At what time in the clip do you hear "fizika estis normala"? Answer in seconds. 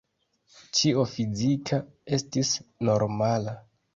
1.11-3.57